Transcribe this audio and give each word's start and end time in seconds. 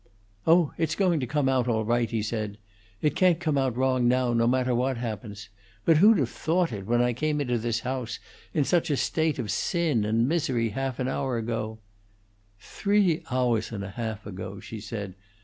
"Oh, 0.47 0.73
it's 0.79 0.95
going 0.95 1.19
to 1.19 1.27
come 1.27 1.47
out 1.47 1.67
all 1.67 1.85
right," 1.85 2.09
he 2.09 2.23
said. 2.23 2.57
"It 3.03 3.15
can't 3.15 3.39
come 3.39 3.55
out 3.55 3.77
wrong 3.77 4.07
now, 4.07 4.33
no 4.33 4.47
matter 4.47 4.73
what 4.73 4.97
happens. 4.97 5.49
But 5.85 5.97
who'd 5.97 6.17
have 6.17 6.31
thought 6.31 6.71
it, 6.71 6.87
when 6.87 7.03
I 7.03 7.13
came 7.13 7.39
into 7.39 7.59
this 7.59 7.81
house, 7.81 8.17
in 8.51 8.63
such 8.63 8.89
a 8.89 8.97
state 8.97 9.37
of 9.37 9.51
sin 9.51 10.03
and 10.03 10.27
misery, 10.27 10.69
half 10.69 10.97
an 10.97 11.07
hour 11.07 11.37
ago" 11.37 11.77
"Three 12.59 13.19
houahs 13.27 13.71
and 13.71 13.83
a 13.83 13.91
half 13.91 14.25
ago!" 14.25 14.59
she 14.59 14.81
said. 14.81 15.13